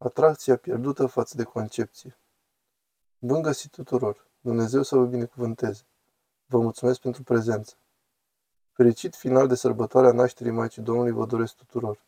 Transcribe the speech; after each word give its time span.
Atracția 0.00 0.56
pierdută 0.56 1.06
față 1.06 1.36
de 1.36 1.42
concepție. 1.42 2.18
Bun 3.18 3.42
găsit 3.42 3.70
tuturor! 3.70 4.26
Dumnezeu 4.40 4.82
să 4.82 4.96
vă 4.96 5.04
binecuvânteze! 5.04 5.82
Vă 6.46 6.58
mulțumesc 6.58 7.00
pentru 7.00 7.22
prezență! 7.22 7.74
Fericit 8.72 9.14
final 9.14 9.48
de 9.48 9.54
sărbătoarea 9.54 10.12
nașterii 10.12 10.52
Maicii 10.52 10.82
Domnului 10.82 11.12
vă 11.12 11.26
doresc 11.26 11.54
tuturor! 11.54 12.04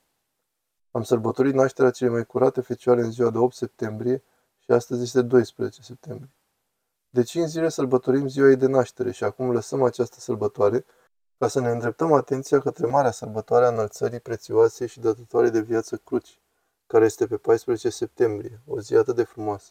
Am 0.91 1.03
sărbătorit 1.03 1.55
nașterea 1.55 1.91
cele 1.91 2.11
mai 2.11 2.25
curate 2.25 2.61
fecioare 2.61 3.01
în 3.01 3.11
ziua 3.11 3.31
de 3.31 3.39
8 3.39 3.55
septembrie 3.55 4.23
și 4.59 4.71
astăzi 4.71 5.03
este 5.03 5.23
12 5.23 5.83
septembrie. 5.83 6.35
De 7.09 7.23
5 7.23 7.49
zile 7.49 7.69
sărbătorim 7.69 8.29
ziua 8.29 8.49
ei 8.49 8.57
de 8.57 8.67
naștere 8.67 9.11
și 9.11 9.25
acum 9.25 9.53
lăsăm 9.53 9.83
această 9.83 10.21
sărbătoare 10.21 10.85
ca 11.39 11.49
să 11.49 11.61
ne 11.61 11.71
îndreptăm 11.71 12.13
atenția 12.13 12.61
către 12.61 12.87
marea 12.87 13.11
sărbătoare 13.11 13.65
a 13.65 13.69
înălțării 13.69 14.21
prețioase 14.21 14.87
și 14.87 15.01
dătătoare 15.01 15.51
de 15.51 15.61
viață 15.61 15.97
cruci, 15.97 16.40
care 16.91 17.05
este 17.05 17.27
pe 17.27 17.37
14 17.37 17.89
septembrie, 17.89 18.61
o 18.67 18.81
zi 18.81 18.95
atât 18.95 19.17
de 19.17 19.23
frumoasă. 19.23 19.71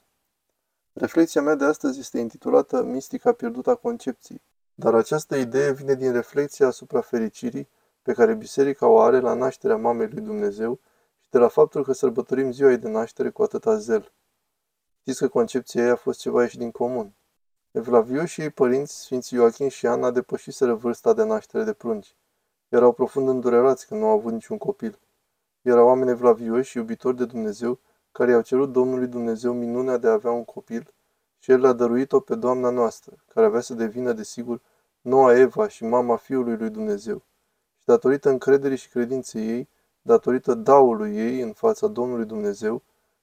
Reflexia 0.94 1.42
mea 1.42 1.56
de 1.56 1.66
astăzi 1.66 2.00
este 2.00 2.20
intitulată 2.20 2.84
Mistica 2.84 3.32
pierdută 3.32 3.70
a 3.70 3.76
concepției, 3.76 4.42
dar 4.74 4.94
această 4.96 5.36
idee 5.36 5.72
vine 5.72 5.94
din 5.94 6.12
reflexia 6.12 6.68
asupra 6.68 7.02
fericirii 7.02 7.70
pe 8.02 8.14
care 8.14 8.34
biserica 8.34 8.88
o 8.88 9.00
are 9.00 9.20
la 9.20 9.34
nașterea 9.34 9.78
Mamei 9.78 10.08
lui 10.08 10.22
Dumnezeu 10.22 10.80
și 11.20 11.30
de 11.30 11.38
la 11.38 11.48
faptul 11.48 11.84
că 11.84 11.94
sărbătorim 11.94 12.52
ziua 12.52 12.70
ei 12.70 12.78
de 12.78 12.90
naștere 12.90 13.30
cu 13.30 13.44
atâta 13.44 13.78
zel. 13.78 14.12
Știți 15.00 15.20
că 15.20 15.28
concepția 15.28 15.84
ei 15.84 15.90
a 15.90 15.96
fost 15.96 16.20
ceva 16.20 16.42
ieșit 16.42 16.60
din 16.60 16.72
comun. 16.72 17.14
Evlaviu 17.72 18.26
și 18.26 18.42
ei 18.42 18.50
părinți, 18.50 19.02
Sfinții 19.02 19.38
Ioachim 19.38 19.68
și 19.68 19.88
Ana, 19.88 20.12
depășiseră 20.12 20.74
vârsta 20.74 21.14
de 21.14 21.24
naștere 21.24 21.64
de 21.64 21.74
prunci. 21.74 22.16
Erau 22.70 22.92
profund 22.92 23.28
îndurerați 23.28 23.88
că 23.88 23.96
nu 23.96 24.06
au 24.06 24.18
avut 24.18 24.32
niciun 24.32 24.58
copil. 24.58 25.00
Erau 25.62 25.88
oameni 25.88 26.10
evlavioși 26.10 26.70
și 26.70 26.78
iubitori 26.78 27.18
de 27.18 27.26
Dumnezeu, 27.26 27.80
care 28.12 28.32
i-au 28.32 28.42
cerut 28.42 28.72
Domnului 28.72 29.08
Dumnezeu 29.08 29.54
minunea 29.54 29.98
de 29.98 30.08
a 30.08 30.12
avea 30.12 30.32
un 30.32 30.46
copil 30.46 30.94
și 31.40 31.52
El 31.52 31.60
le-a 31.60 31.74
dăruit-o 31.74 32.20
pe 32.20 32.36
Doamna 32.36 32.70
noastră, 32.70 33.16
care 33.28 33.46
avea 33.46 33.60
să 33.60 33.74
devină, 33.74 34.14
desigur, 34.14 34.62
noua 35.02 35.38
Eva 35.38 35.68
și 35.68 35.84
mama 35.84 36.16
Fiului 36.16 36.58
lui 36.58 36.70
Dumnezeu. 36.70 37.18
Și 37.80 37.86
datorită 37.86 38.30
încrederii 38.30 38.78
și 38.78 38.90
credinței 38.90 39.48
ei, 39.48 39.70
datorită 40.02 40.54
daului 40.54 41.18
ei 41.18 41.42
în 41.42 41.54
fața 41.54 41.88
Domnului 41.88 42.26
Dumnezeu, 42.26 42.82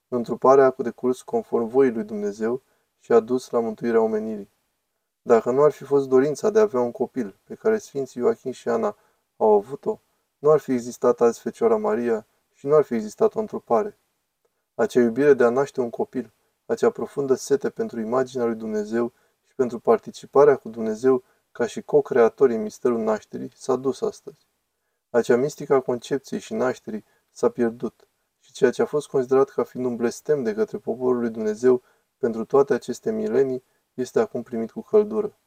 întruparea 0.09 0.67
a 0.67 0.83
decurs 0.83 1.23
conform 1.23 1.67
voii 1.67 1.93
lui 1.93 2.05
Dumnezeu 2.05 2.63
și 2.99 3.13
a 3.13 3.21
dus 3.21 3.51
la 3.51 3.61
mântuirea 3.61 4.01
omenirii. 4.01 4.51
Dacă 5.23 5.51
nu 5.51 5.63
ar 5.63 5.71
fi 5.71 5.85
fost 5.85 6.09
dorința 6.09 6.51
de 6.51 6.59
a 6.59 6.63
avea 6.63 6.81
un 6.81 6.93
copil, 6.93 7.39
pe 7.45 7.55
care 7.55 7.79
Sfinții 7.79 8.21
Ioachim 8.21 8.51
și 8.51 8.69
Ana 8.69 8.97
au 9.37 9.53
avut-o, 9.53 10.01
nu 10.39 10.51
ar 10.51 10.59
fi 10.59 10.73
existat 10.73 11.21
azi 11.21 11.41
Fecioara 11.41 11.77
Maria 11.77 12.27
și 12.67 12.73
nu 12.73 12.79
ar 12.79 12.85
fi 12.85 12.95
existat 12.95 13.35
o 13.35 13.41
întrupare. 13.41 13.99
Acea 14.75 15.01
iubire 15.01 15.35
de 15.35 15.45
a 15.45 15.49
naște 15.49 15.81
un 15.81 15.91
copil, 15.91 16.33
acea 16.67 16.91
profundă 16.91 17.35
sete 17.35 17.71
pentru 17.71 18.01
imaginea 18.01 18.47
lui 18.47 18.55
Dumnezeu 18.55 19.13
și 19.47 19.55
pentru 19.55 19.79
participarea 19.79 20.57
cu 20.57 20.69
Dumnezeu 20.69 21.23
ca 21.53 21.67
și 21.67 21.83
co-creator 21.83 22.51
în 22.51 22.63
misterul 22.63 22.99
nașterii, 22.99 23.53
s-a 23.57 23.77
dus 23.77 24.01
astăzi. 24.01 24.47
Acea 25.11 25.37
mistică 25.37 25.75
a 25.75 25.81
concepției 25.81 26.41
și 26.41 26.55
nașterii 26.55 27.05
s-a 27.31 27.49
pierdut 27.49 28.09
și 28.41 28.53
ceea 28.53 28.71
ce 28.71 28.83
a 28.83 28.87
fost 28.87 29.09
considerat 29.09 29.49
ca 29.49 29.63
fiind 29.63 29.87
un 29.87 29.97
blestem 29.97 30.43
de 30.43 30.55
către 30.55 30.79
poporul 30.79 31.21
lui 31.21 31.31
Dumnezeu 31.31 31.83
pentru 32.19 32.45
toate 32.45 32.75
aceste 32.75 33.13
milenii 33.13 33.65
este 33.95 34.21
acum 34.21 34.43
primit 34.43 34.71
cu 34.71 34.81
căldură. 34.81 35.39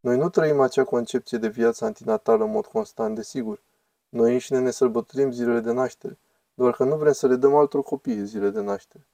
Noi 0.00 0.16
nu 0.16 0.28
trăim 0.28 0.60
acea 0.60 0.84
concepție 0.84 1.38
de 1.38 1.48
viață 1.48 1.84
antinatală 1.84 2.44
în 2.44 2.50
mod 2.50 2.66
constant, 2.66 3.14
desigur, 3.14 3.64
noi 4.08 4.32
înșine 4.32 4.58
ne 4.58 4.70
sărbătorim 4.70 5.30
zilele 5.30 5.60
de 5.60 5.72
naștere, 5.72 6.18
doar 6.56 6.72
că 6.72 6.84
nu 6.84 6.96
vrem 6.96 7.12
să 7.12 7.26
le 7.26 7.36
dăm 7.36 7.54
altor 7.54 7.82
copii 7.82 8.24
zile 8.24 8.50
de 8.50 8.60
naștere. 8.60 9.06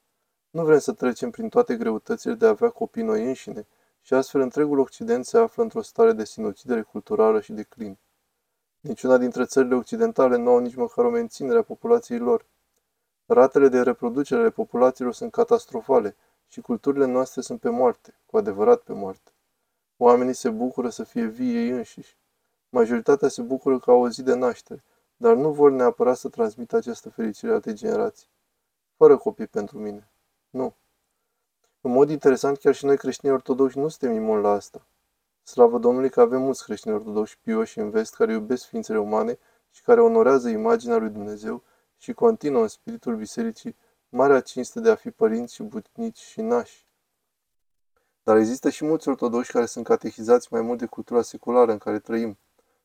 Nu 0.51 0.65
vrem 0.65 0.79
să 0.79 0.93
trecem 0.93 1.31
prin 1.31 1.49
toate 1.49 1.77
greutățile 1.77 2.35
de 2.35 2.47
a 2.47 2.49
avea 2.49 2.69
copii 2.69 3.03
noi 3.03 3.27
înșine 3.27 3.67
și 4.01 4.15
astfel 4.15 4.41
întregul 4.41 4.79
Occident 4.79 5.25
se 5.25 5.39
află 5.39 5.63
într-o 5.63 5.83
stare 5.83 6.13
de 6.13 6.25
sinucidere 6.25 6.83
culturală 6.83 7.41
și 7.41 7.53
de 7.53 7.63
clin. 7.63 7.99
Niciuna 8.81 9.19
dintre 9.19 9.45
țările 9.45 9.75
occidentale 9.75 10.37
nu 10.37 10.51
au 10.51 10.59
nici 10.59 10.75
măcar 10.75 11.05
o 11.05 11.11
menținere 11.11 11.59
a 11.59 11.63
populației 11.63 12.19
lor. 12.19 12.47
Ratele 13.27 13.69
de 13.69 13.83
reproducere 13.83 14.41
ale 14.41 14.51
populațiilor 14.51 15.15
sunt 15.15 15.33
catastrofale 15.33 16.17
și 16.49 16.61
culturile 16.61 17.07
noastre 17.07 17.41
sunt 17.41 17.61
pe 17.61 17.69
moarte, 17.69 18.15
cu 18.27 18.37
adevărat 18.37 18.81
pe 18.81 18.93
moarte. 18.93 19.31
Oamenii 19.97 20.35
se 20.35 20.51
bucură 20.51 20.89
să 20.89 21.05
fie 21.05 21.25
vii 21.25 21.57
ei 21.57 21.69
înșiși. 21.69 22.17
Majoritatea 22.69 23.29
se 23.29 23.43
bucură 23.43 23.79
că 23.79 23.91
au 23.91 24.01
o 24.01 24.09
zi 24.09 24.23
de 24.23 24.35
naștere, 24.35 24.85
dar 25.23 25.35
nu 25.35 25.53
vor 25.53 25.71
neapărat 25.71 26.17
să 26.17 26.29
transmită 26.29 26.77
această 26.77 27.11
fericire 27.11 27.53
alte 27.53 27.73
generații. 27.73 28.29
Fără 28.97 29.17
copii 29.17 29.47
pentru 29.47 29.79
mine. 29.79 30.11
Nu. 30.51 30.75
În 31.81 31.93
mod 31.93 32.11
interesant, 32.11 32.59
chiar 32.59 32.75
și 32.75 32.85
noi 32.85 32.97
creștini 32.97 33.33
ortodoxi 33.33 33.79
nu 33.79 33.89
suntem 33.89 34.17
imuni 34.17 34.43
la 34.43 34.51
asta. 34.51 34.87
Slavă 35.43 35.79
Domnului 35.79 36.11
că 36.11 36.21
avem 36.21 36.43
mulți 36.43 36.65
creștini 36.65 36.95
ortodoxi 36.95 37.39
pioși 37.41 37.79
în 37.79 37.91
vest 37.91 38.15
care 38.15 38.33
iubesc 38.33 38.65
ființele 38.65 38.99
umane 38.99 39.39
și 39.71 39.83
care 39.83 40.01
onorează 40.01 40.49
imaginea 40.49 40.97
lui 40.97 41.11
Dumnezeu 41.11 41.63
și 41.97 42.13
continuă 42.13 42.63
în 42.63 42.69
spiritul 42.69 43.17
bisericii 43.17 43.77
marea 44.09 44.41
cinste 44.41 44.81
de 44.81 44.91
a 44.91 44.95
fi 44.95 45.11
părinți 45.11 45.55
și 45.55 45.63
bunici 45.63 46.19
și 46.19 46.41
nași. 46.41 46.87
Dar 48.23 48.37
există 48.37 48.71
și 48.71 48.85
mulți 48.85 49.09
ortodoxi 49.09 49.53
care 49.53 49.67
sunt 49.67 49.85
catechizați 49.85 50.49
mai 50.51 50.61
mult 50.61 50.79
de 50.79 50.87
cultura 50.87 51.23
seculară 51.23 51.73
în 51.73 51.79
care 51.79 51.99
trăim, 51.99 52.39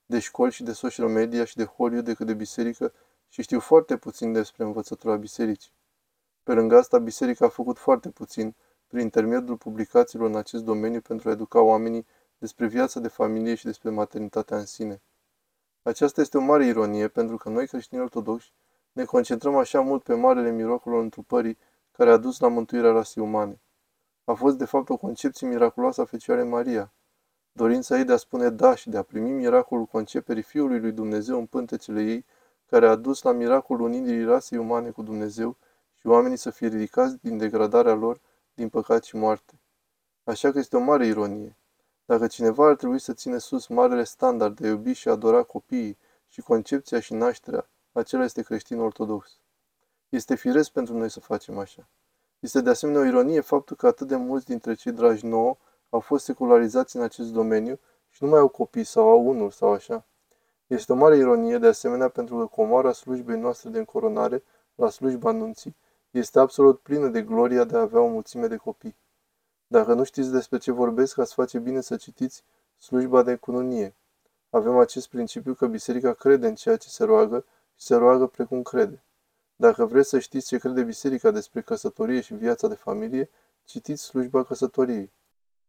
de 0.10 0.20
școli 0.20 0.52
și 0.52 0.64
de 0.64 0.72
social 0.72 1.08
media 1.08 1.46
și 1.46 1.56
de 1.56 1.64
Hollywood 1.64 2.06
decât 2.06 2.26
de 2.26 2.34
biserică 2.34 2.94
și 3.30 3.42
știu 3.42 3.60
foarte 3.60 3.98
puțin 3.98 4.34
despre 4.34 4.64
învățătura 4.64 5.16
bisericii. 5.16 5.72
Pe 6.44 6.54
lângă 6.54 6.78
asta, 6.78 7.00
biserica 7.00 7.46
a 7.46 7.50
făcut 7.50 7.78
foarte 7.78 8.10
puțin 8.10 8.56
prin 8.88 9.02
intermediul 9.02 9.58
publicațiilor 9.58 10.30
în 10.30 10.36
acest 10.36 10.64
domeniu 10.64 11.02
pentru 11.02 11.30
a 11.30 11.32
educa 11.32 11.62
oamenii 11.62 12.06
despre 12.38 12.68
viața 12.68 13.00
de 13.00 13.08
familie 13.08 13.56
și 13.56 13.66
despre 13.66 13.90
maternitatea 13.90 14.58
în 14.58 14.66
sine. 14.66 15.02
Aceasta 15.82 16.22
este 16.22 16.38
o 16.38 16.42
mare 16.42 16.66
ironie 16.66 17.08
pentru 17.08 17.38
că 17.38 17.50
noi 17.50 17.68
creștini 17.68 18.02
ortodoxi 18.02 18.52
ne 18.92 19.06
concentrăm 19.06 19.56
așa 19.56 19.82
mult 19.82 20.04
pe 20.04 20.14
marele 20.14 20.52
miracol 20.52 20.94
al 20.94 21.00
întrupării 21.00 21.58
care 21.92 22.10
a 22.10 22.18
dus 22.18 22.40
la 22.40 22.48
mântuirea 22.48 22.92
rasei 22.92 23.24
umane. 23.24 23.62
A 24.24 24.34
fost 24.34 24.58
de 24.58 24.66
fapt 24.66 24.90
o 24.90 24.98
concepție 24.98 25.48
miraculoasă 25.48 26.02
a 26.02 26.06
Fecioarei 26.06 26.48
Maria, 26.48 26.94
Dorința 27.58 27.98
ei 27.98 28.04
de 28.04 28.14
a 28.14 28.18
spune 28.18 28.50
da 28.50 28.76
și 28.76 28.90
de 28.90 28.98
a 28.98 29.02
primi 29.02 29.32
miracolul 29.32 29.86
conceperii 29.86 30.42
Fiului 30.44 30.80
lui 30.80 30.92
Dumnezeu 30.92 31.38
în 31.38 31.46
pântecele 31.46 32.02
ei, 32.04 32.26
care 32.70 32.88
a 32.88 32.96
dus 32.96 33.22
la 33.22 33.32
miracolul 33.32 33.86
unirii 33.86 34.24
rasei 34.24 34.58
umane 34.58 34.90
cu 34.90 35.02
Dumnezeu 35.02 35.58
și 36.00 36.08
oamenii 36.08 36.38
să 36.38 36.50
fie 36.50 36.68
ridicați 36.68 37.18
din 37.22 37.38
degradarea 37.38 37.94
lor, 37.94 38.20
din 38.54 38.70
păcat 38.70 39.04
și 39.04 39.16
moarte. 39.16 39.60
Așa 40.24 40.52
că 40.52 40.60
este 40.60 40.76
o 40.76 40.80
mare 40.80 41.06
ironie. 41.06 41.56
Dacă 42.06 42.28
cineva 42.28 42.68
ar 42.68 42.76
trebui 42.76 43.00
să 43.00 43.14
ține 43.14 43.38
sus 43.38 43.68
marele 43.68 44.04
standard 44.04 44.60
de 44.60 44.68
a 44.68 44.70
iubi 44.70 44.92
și 44.92 45.08
a 45.08 45.12
adora 45.12 45.44
copiii 45.44 45.98
și 46.28 46.42
concepția 46.42 47.00
și 47.00 47.14
nașterea, 47.14 47.70
acela 47.92 48.24
este 48.24 48.42
creștin 48.42 48.80
ortodox. 48.80 49.40
Este 50.10 50.36
firesc 50.36 50.72
pentru 50.72 50.98
noi 50.98 51.10
să 51.10 51.20
facem 51.20 51.58
așa. 51.58 51.88
Este 52.40 52.62
de 52.62 52.70
asemenea 52.70 53.02
o 53.02 53.06
ironie 53.06 53.42
faptul 53.42 53.76
că 53.76 53.88
atât 53.88 54.08
de 54.08 54.16
mulți 54.16 54.46
dintre 54.46 54.74
cei 54.74 54.92
dragi 54.92 55.26
nouă 55.26 55.58
au 55.90 56.00
fost 56.00 56.26
secularizați 56.26 56.96
în 56.96 57.02
acest 57.02 57.32
domeniu 57.32 57.80
și 58.10 58.24
nu 58.24 58.30
mai 58.30 58.40
au 58.40 58.48
copii 58.48 58.84
sau 58.84 59.10
au 59.10 59.28
unul 59.28 59.52
sau 59.52 59.72
așa. 59.72 60.06
Este 60.68 60.92
o 60.92 60.96
mare 60.96 61.18
ironie 61.18 61.58
de 61.58 61.68
asemenea 61.68 62.10
pentru 62.10 62.38
că 62.38 62.46
comoara 62.46 62.92
slujbei 62.92 63.40
noastre 63.40 63.70
de 63.70 63.78
încoronare 63.78 64.44
la 64.76 64.90
slujba 64.90 65.30
anunții 65.30 65.76
este 66.12 66.40
absolut 66.40 66.80
plină 66.80 67.08
de 67.08 67.22
gloria 67.22 67.64
de 67.64 67.78
a 67.78 67.82
avea 67.82 68.00
o 68.00 68.08
mulțime 68.08 68.48
de 68.48 68.56
copii. 68.56 68.96
Dacă 69.68 69.94
nu 69.94 70.04
știți 70.04 70.32
despre 70.32 70.58
ce 70.58 70.72
vorbesc, 70.72 71.18
ați 71.18 71.34
face 71.34 71.60
bine 71.60 71.82
să 71.82 71.96
citiți 71.96 72.44
slujba 72.78 73.24
de 73.24 73.36
cununie. 73.36 73.96
Avem 74.50 74.78
acest 74.78 75.08
principiu 75.08 75.54
că 75.54 75.68
biserica 75.68 76.14
crede 76.14 76.48
în 76.48 76.56
ceea 76.56 76.78
ce 76.78 76.90
se 76.90 77.04
roagă 77.04 77.46
și 77.76 77.86
se 77.86 77.96
roagă 77.96 78.28
precum 78.28 78.62
crede. 78.62 79.04
Dacă 79.56 79.86
vreți 79.86 80.10
să 80.10 80.20
știți 80.20 80.48
ce 80.48 80.58
crede 80.58 80.84
biserica 80.84 81.32
despre 81.32 81.62
căsătorie 81.62 82.22
și 82.22 82.34
viața 82.34 82.68
de 82.68 82.76
familie, 82.76 83.30
citiți 83.64 84.04
slujba 84.04 84.44
căsătoriei. 84.44 85.12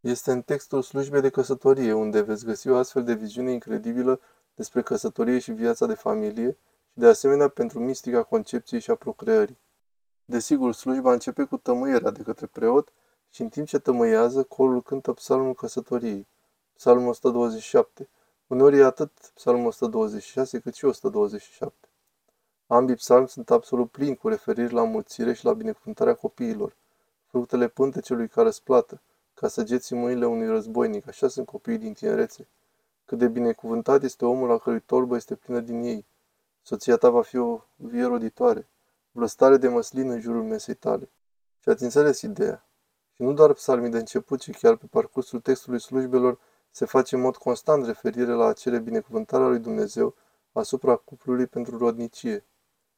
Este 0.01 0.33
în 0.33 0.43
textul 0.43 0.83
slujbei 0.83 1.21
de 1.21 1.31
căsătorie, 1.31 1.93
unde 1.93 2.21
veți 2.21 2.45
găsi 2.45 2.69
o 2.69 2.77
astfel 2.77 3.05
de 3.05 3.15
viziune 3.15 3.53
incredibilă 3.53 4.21
despre 4.55 4.83
căsătorie 4.83 5.39
și 5.39 5.53
viața 5.53 5.87
de 5.87 5.95
familie 5.95 6.51
și 6.93 6.99
de 6.99 7.07
asemenea 7.07 7.49
pentru 7.49 7.81
mistica 7.81 8.23
concepției 8.23 8.81
și 8.81 8.91
a 8.91 8.95
procreării. 8.95 9.59
Desigur, 10.25 10.75
slujba 10.75 11.13
începe 11.13 11.45
cu 11.45 11.57
tămâierea 11.57 12.11
de 12.11 12.23
către 12.23 12.47
preot 12.47 12.93
și 13.31 13.43
în 13.43 13.49
timp 13.49 13.67
ce 13.67 13.79
tămâiază, 13.79 14.43
corul 14.43 14.83
cântă 14.83 15.13
psalmul 15.13 15.55
căsătoriei, 15.55 16.27
psalmul 16.77 17.09
127. 17.09 18.09
Uneori 18.47 18.79
e 18.79 18.85
atât 18.85 19.11
psalmul 19.35 19.67
126 19.67 20.59
cât 20.59 20.75
și 20.75 20.85
127. 20.85 21.89
Ambii 22.67 22.95
psalmi 22.95 23.29
sunt 23.29 23.51
absolut 23.51 23.91
plini 23.91 24.17
cu 24.17 24.29
referiri 24.29 24.73
la 24.73 24.85
mulțire 24.85 25.33
și 25.33 25.45
la 25.45 25.53
binecuvântarea 25.53 26.15
copiilor, 26.15 26.77
fructele 27.27 27.69
pântecelui 27.69 28.29
care 28.29 28.47
răsplată, 28.47 29.01
ca 29.41 29.49
săgeți 29.49 29.93
în 29.93 29.99
mâinile 29.99 30.27
unui 30.27 30.47
războinic, 30.47 31.09
așa 31.09 31.29
sunt 31.29 31.47
copiii 31.47 31.79
din 31.79 31.93
tinerețe. 31.93 32.49
Cât 33.05 33.19
de 33.19 33.29
binecuvântat 33.29 34.03
este 34.03 34.25
omul 34.25 34.49
la 34.49 34.59
cărui 34.59 34.81
torbă 34.81 35.17
este 35.17 35.35
plină 35.35 35.61
din 35.61 35.83
ei. 35.83 36.07
Soția 36.63 36.97
ta 36.97 37.11
va 37.11 37.23
fi 37.23 37.37
o 37.37 37.61
vie 37.77 38.05
roditoare. 38.05 38.69
vlăstare 39.11 39.57
de 39.57 39.69
măslin 39.69 40.11
în 40.11 40.21
jurul 40.21 40.43
mesei 40.43 40.75
tale. 40.75 41.11
Și 41.59 41.69
ați 41.69 41.83
înțeles 41.83 42.21
ideea. 42.21 42.67
Și 43.15 43.23
nu 43.23 43.33
doar 43.33 43.53
psalmii 43.53 43.91
de 43.91 43.99
început, 43.99 44.41
ci 44.41 44.51
chiar 44.51 44.77
pe 44.77 44.87
parcursul 44.87 45.41
textului 45.41 45.81
slujbelor 45.81 46.39
se 46.71 46.85
face 46.85 47.15
în 47.15 47.21
mod 47.21 47.37
constant 47.37 47.87
referire 47.87 48.33
la 48.33 48.47
acele 48.47 48.79
binecuvântare 48.79 49.45
a 49.45 49.49
lui 49.49 49.59
Dumnezeu 49.59 50.15
asupra 50.53 50.97
cuplului 50.97 51.47
pentru 51.47 51.79
rodnicie. 51.79 52.45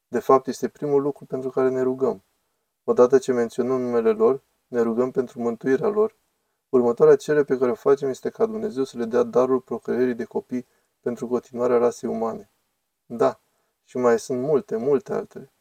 De 0.08 0.18
fapt, 0.18 0.46
este 0.46 0.68
primul 0.68 1.02
lucru 1.02 1.24
pentru 1.24 1.50
care 1.50 1.68
ne 1.68 1.82
rugăm. 1.82 2.22
Odată 2.84 3.18
ce 3.18 3.32
menționăm 3.32 3.80
numele 3.80 4.10
lor, 4.10 4.42
ne 4.66 4.80
rugăm 4.80 5.10
pentru 5.10 5.40
mântuirea 5.40 5.88
lor. 5.88 6.18
Următoarea 6.70 7.16
cerere 7.16 7.44
pe 7.44 7.58
care 7.58 7.70
o 7.70 7.74
facem 7.74 8.08
este 8.08 8.30
ca 8.30 8.46
Dumnezeu 8.46 8.84
să 8.84 8.98
le 8.98 9.04
dea 9.04 9.22
darul 9.22 9.60
procreării 9.60 10.14
de 10.14 10.24
copii 10.24 10.66
pentru 11.00 11.26
continuarea 11.28 11.78
rasei 11.78 12.08
umane. 12.08 12.50
Da, 13.06 13.40
și 13.84 13.96
mai 13.96 14.18
sunt 14.18 14.40
multe, 14.40 14.76
multe 14.76 15.12
altele. 15.12 15.52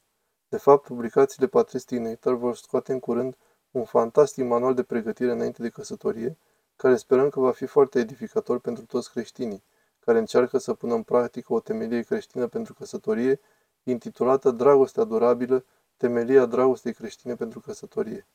De 0.49 0.57
fapt, 0.57 0.83
publicațiile 0.85 1.47
Patristic 1.47 1.99
Nectar 1.99 2.33
vor 2.33 2.55
scoate 2.55 2.91
în 2.91 2.99
curând 2.99 3.37
un 3.71 3.83
fantastic 3.83 4.45
manual 4.45 4.73
de 4.73 4.83
pregătire 4.83 5.31
înainte 5.31 5.61
de 5.61 5.69
căsătorie, 5.69 6.37
care 6.75 6.95
sperăm 6.95 7.29
că 7.29 7.39
va 7.39 7.51
fi 7.51 7.65
foarte 7.65 7.99
edificator 7.99 8.59
pentru 8.59 8.85
toți 8.85 9.11
creștinii, 9.11 9.63
care 9.99 10.17
încearcă 10.17 10.57
să 10.57 10.73
pună 10.73 10.93
în 10.93 11.03
practică 11.03 11.53
o 11.53 11.59
temelie 11.59 12.01
creștină 12.01 12.47
pentru 12.47 12.73
căsătorie, 12.73 13.39
intitulată 13.83 14.51
Dragostea 14.51 15.03
durabilă, 15.03 15.65
temelia 15.97 16.45
dragostei 16.45 16.93
creștine 16.93 17.35
pentru 17.35 17.59
căsătorie. 17.59 18.27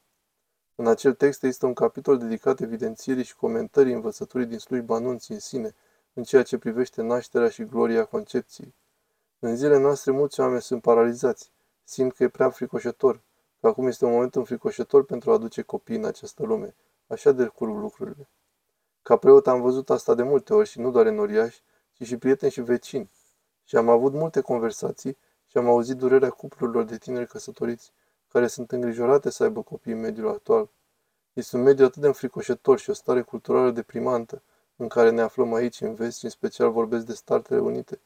În 0.76 0.86
acel 0.86 1.14
text 1.14 1.42
există 1.42 1.66
un 1.66 1.74
capitol 1.74 2.18
dedicat 2.18 2.60
evidențierii 2.60 3.24
și 3.24 3.36
comentării 3.36 3.92
învățăturii 3.92 4.46
din 4.46 4.58
slujba 4.58 4.94
anunții 4.94 5.34
în 5.34 5.40
sine, 5.40 5.74
în 6.12 6.22
ceea 6.22 6.42
ce 6.42 6.58
privește 6.58 7.02
nașterea 7.02 7.48
și 7.48 7.64
gloria 7.64 8.04
concepției. 8.04 8.74
În 9.38 9.56
zilele 9.56 9.78
noastre 9.78 10.10
mulți 10.10 10.40
oameni 10.40 10.62
sunt 10.62 10.82
paralizați, 10.82 11.50
simt 11.84 12.12
că 12.14 12.22
e 12.22 12.28
prea 12.28 12.50
fricoșător, 12.50 13.20
că 13.60 13.66
acum 13.66 13.86
este 13.86 14.04
un 14.04 14.12
moment 14.12 14.34
înfricoșător 14.34 15.04
pentru 15.04 15.30
a 15.30 15.34
aduce 15.34 15.62
copii 15.62 15.96
în 15.96 16.04
această 16.04 16.44
lume. 16.44 16.74
Așa 17.06 17.32
de 17.32 17.46
curg 17.46 17.76
lucrurile. 17.76 18.28
Ca 19.02 19.16
preot 19.16 19.46
am 19.46 19.60
văzut 19.60 19.90
asta 19.90 20.14
de 20.14 20.22
multe 20.22 20.54
ori 20.54 20.68
și 20.68 20.80
nu 20.80 20.90
doar 20.90 21.06
în 21.06 21.18
oriași, 21.18 21.62
ci 21.92 22.02
și 22.02 22.16
prieteni 22.16 22.52
și 22.52 22.60
vecini. 22.60 23.10
Și 23.64 23.76
am 23.76 23.88
avut 23.88 24.12
multe 24.12 24.40
conversații 24.40 25.16
și 25.46 25.56
am 25.56 25.66
auzit 25.66 25.96
durerea 25.96 26.30
cuplurilor 26.30 26.84
de 26.84 26.98
tineri 26.98 27.26
căsătoriți, 27.26 27.92
care 28.34 28.46
sunt 28.46 28.72
îngrijorate 28.72 29.30
să 29.30 29.42
aibă 29.42 29.62
copii 29.62 29.92
în 29.92 30.00
mediul 30.00 30.28
actual. 30.28 30.68
Este 31.32 31.56
un 31.56 31.62
mediu 31.62 31.84
atât 31.84 32.00
de 32.00 32.06
înfricoșător 32.06 32.78
și 32.78 32.90
o 32.90 32.92
stare 32.92 33.22
culturală 33.22 33.70
deprimantă, 33.70 34.42
în 34.76 34.88
care 34.88 35.10
ne 35.10 35.20
aflăm 35.20 35.54
aici, 35.54 35.80
în 35.80 35.94
vest 35.94 36.18
și 36.18 36.24
în 36.24 36.30
special 36.30 36.70
vorbesc 36.70 37.06
de 37.06 37.12
Statele 37.12 37.60
Unite. 37.60 38.00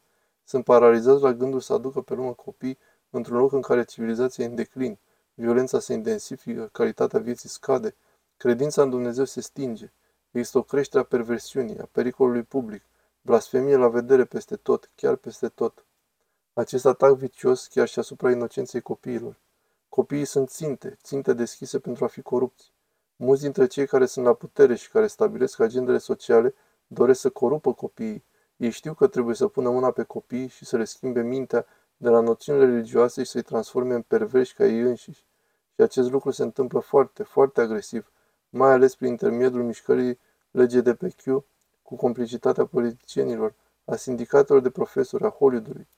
Sunt 0.45 0.65
paralizați 0.65 1.23
la 1.23 1.33
gândul 1.33 1.61
să 1.61 1.73
aducă 1.73 2.01
pe 2.01 2.15
lume 2.15 2.33
copii 2.33 2.79
într-un 3.11 3.39
loc 3.39 3.53
în 3.53 3.61
care 3.61 3.85
civilizația 3.85 4.45
e 4.45 4.47
în 4.47 4.55
declin, 4.55 4.99
violența 5.35 5.79
se 5.79 5.93
intensifică, 5.93 6.69
calitatea 6.73 7.19
vieții 7.19 7.49
scade, 7.49 7.95
credința 8.37 8.83
în 8.83 8.91
Dumnezeu 8.91 9.25
se 9.25 9.41
stinge, 9.41 9.93
există 10.31 10.59
o 10.59 10.63
creștere 10.63 11.03
a 11.03 11.07
perversiunii, 11.07 11.79
a 11.79 11.89
pericolului 11.93 12.43
public, 12.43 12.83
blasfemie 13.21 13.77
la 13.77 13.89
vedere 13.89 14.25
peste 14.25 14.57
tot, 14.57 14.91
chiar 14.95 15.15
peste 15.17 15.49
tot. 15.49 15.85
Acest 16.53 16.87
atac 16.87 17.17
vicios 17.17 17.67
chiar 17.67 17.89
și 17.89 17.99
asupra 17.99 18.31
inocenței 18.31 18.81
copiilor. 18.81 19.37
Copiii 19.99 20.25
sunt 20.25 20.51
ținte, 20.51 20.99
ținte 21.03 21.33
deschise 21.33 21.79
pentru 21.79 22.05
a 22.05 22.07
fi 22.07 22.23
corupți. 22.23 22.73
Mulți 23.17 23.43
dintre 23.43 23.67
cei 23.67 23.87
care 23.87 24.07
sunt 24.07 24.25
la 24.25 24.35
putere 24.35 24.75
și 24.75 24.91
care 24.91 25.07
stabilesc 25.07 25.61
agendele 25.61 25.99
sociale 25.99 26.55
doresc 26.87 27.21
să 27.21 27.31
corupă 27.31 27.73
copiii. 27.73 28.25
Ei 28.57 28.71
știu 28.71 28.95
că 28.95 29.07
trebuie 29.07 29.35
să 29.35 29.49
pună 29.49 29.71
mâna 29.71 29.91
pe 29.91 30.03
copii 30.03 30.47
și 30.47 30.65
să 30.65 30.77
le 30.77 30.85
schimbe 30.85 31.23
mintea 31.23 31.67
de 31.97 32.09
la 32.09 32.21
noțiunile 32.21 32.65
religioase 32.65 33.23
și 33.23 33.31
să-i 33.31 33.43
transforme 33.43 33.95
în 33.95 34.03
perverși 34.03 34.55
ca 34.55 34.65
ei 34.65 34.81
înșiși. 34.81 35.27
Și 35.75 35.81
acest 35.81 36.11
lucru 36.11 36.31
se 36.31 36.43
întâmplă 36.43 36.79
foarte, 36.79 37.23
foarte 37.23 37.61
agresiv, 37.61 38.13
mai 38.49 38.71
ales 38.71 38.95
prin 38.95 39.09
intermediul 39.09 39.63
mișcării 39.63 40.19
LGBTQ, 40.51 41.25
cu 41.83 41.97
complicitatea 41.97 42.67
politicienilor, 42.67 43.55
a 43.85 43.97
sindicatelor 43.97 44.63
de 44.63 44.71
profesori, 44.71 45.25
a 45.25 45.29
Hollywoodului. 45.29 45.89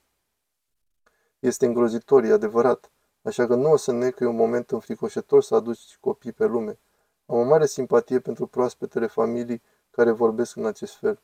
Este 1.39 1.67
îngrozitor, 1.67 2.25
e 2.25 2.33
adevărat, 2.33 2.91
așa 3.23 3.47
că 3.47 3.55
nu 3.55 3.71
o 3.71 3.77
să 3.77 3.93
ne 3.93 4.11
că 4.11 4.25
e 4.25 4.27
un 4.27 4.37
moment 4.37 4.71
înfricoșător 4.71 5.43
să 5.43 5.55
aduci 5.55 5.97
copii 6.01 6.33
pe 6.33 6.45
lume. 6.45 6.79
Am 7.27 7.37
o 7.37 7.43
mare 7.43 7.67
simpatie 7.67 8.21
pentru 8.21 8.47
proaspetele 8.47 9.07
familii 9.07 9.63
care 9.91 10.11
vorbesc 10.11 10.57
în 10.57 10.67
acest 10.67 10.95
fel. 10.95 11.23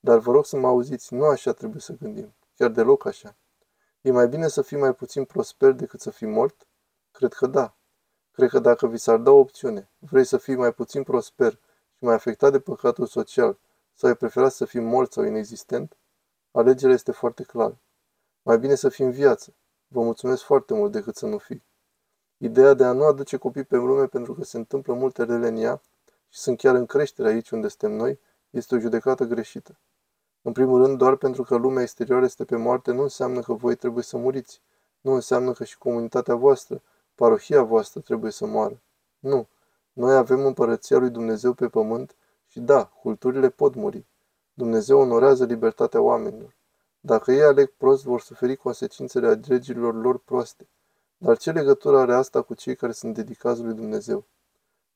Dar 0.00 0.18
vă 0.18 0.32
rog 0.32 0.46
să 0.46 0.56
mă 0.56 0.66
auziți, 0.66 1.14
nu 1.14 1.24
așa 1.24 1.52
trebuie 1.52 1.80
să 1.80 1.96
gândim, 2.00 2.34
chiar 2.56 2.70
deloc 2.70 3.06
așa. 3.06 3.36
E 4.00 4.10
mai 4.10 4.28
bine 4.28 4.48
să 4.48 4.62
fii 4.62 4.76
mai 4.76 4.94
puțin 4.94 5.24
prosper 5.24 5.72
decât 5.72 6.00
să 6.00 6.10
fii 6.10 6.26
mort? 6.26 6.66
Cred 7.10 7.32
că 7.32 7.46
da. 7.46 7.76
Cred 8.32 8.48
că 8.48 8.58
dacă 8.58 8.86
vi 8.86 8.96
s-ar 8.96 9.18
da 9.18 9.30
o 9.30 9.38
opțiune, 9.38 9.90
vrei 9.98 10.24
să 10.24 10.36
fii 10.36 10.56
mai 10.56 10.72
puțin 10.72 11.02
prosper 11.02 11.52
și 11.96 12.04
mai 12.04 12.14
afectat 12.14 12.52
de 12.52 12.60
păcatul 12.60 13.06
social, 13.06 13.58
sau 13.94 14.08
ai 14.08 14.16
preferat 14.16 14.52
să 14.52 14.64
fii 14.64 14.80
mort 14.80 15.12
sau 15.12 15.24
inexistent, 15.24 15.96
alegerea 16.50 16.94
este 16.94 17.12
foarte 17.12 17.42
clară. 17.42 17.78
Mai 18.42 18.58
bine 18.58 18.74
să 18.74 18.88
fii 18.88 19.04
în 19.04 19.10
viață. 19.10 19.54
Vă 19.94 20.02
mulțumesc 20.02 20.42
foarte 20.42 20.74
mult 20.74 20.92
decât 20.92 21.16
să 21.16 21.26
nu 21.26 21.38
fii. 21.38 21.62
Ideea 22.36 22.74
de 22.74 22.84
a 22.84 22.92
nu 22.92 23.04
aduce 23.04 23.36
copii 23.36 23.64
pe 23.64 23.76
lume 23.76 24.06
pentru 24.06 24.34
că 24.34 24.44
se 24.44 24.56
întâmplă 24.56 24.94
multe 24.94 25.24
rele 25.24 25.48
în 25.48 25.56
ea 25.56 25.80
și 26.28 26.38
sunt 26.38 26.58
chiar 26.58 26.74
în 26.74 26.86
creștere 26.86 27.28
aici 27.28 27.50
unde 27.50 27.68
suntem 27.68 27.92
noi, 27.92 28.18
este 28.50 28.74
o 28.74 28.78
judecată 28.78 29.24
greșită. 29.24 29.78
În 30.42 30.52
primul 30.52 30.84
rând, 30.84 30.98
doar 30.98 31.16
pentru 31.16 31.42
că 31.42 31.56
lumea 31.56 31.82
exterioară 31.82 32.24
este 32.24 32.44
pe 32.44 32.56
moarte, 32.56 32.92
nu 32.92 33.02
înseamnă 33.02 33.40
că 33.40 33.52
voi 33.52 33.74
trebuie 33.76 34.02
să 34.02 34.16
muriți. 34.16 34.60
Nu 35.00 35.12
înseamnă 35.12 35.52
că 35.52 35.64
și 35.64 35.78
comunitatea 35.78 36.34
voastră, 36.34 36.82
parohia 37.14 37.62
voastră 37.62 38.00
trebuie 38.00 38.30
să 38.30 38.46
moară. 38.46 38.80
Nu. 39.18 39.46
Noi 39.92 40.16
avem 40.16 40.44
împărăția 40.44 40.98
lui 40.98 41.10
Dumnezeu 41.10 41.52
pe 41.52 41.68
pământ 41.68 42.14
și 42.48 42.60
da, 42.60 42.84
culturile 42.84 43.48
pot 43.48 43.74
muri. 43.74 44.06
Dumnezeu 44.54 44.98
onorează 44.98 45.44
libertatea 45.44 46.00
oamenilor. 46.00 46.54
Dacă 47.06 47.32
ei 47.32 47.42
aleg 47.42 47.70
prost, 47.76 48.04
vor 48.04 48.20
suferi 48.20 48.56
consecințele 48.56 49.26
alegerilor 49.26 49.94
lor 49.94 50.18
proaste. 50.18 50.68
Dar 51.16 51.36
ce 51.36 51.50
legătură 51.50 51.98
are 51.98 52.14
asta 52.14 52.42
cu 52.42 52.54
cei 52.54 52.76
care 52.76 52.92
sunt 52.92 53.14
dedicați 53.14 53.62
lui 53.62 53.74
Dumnezeu? 53.74 54.24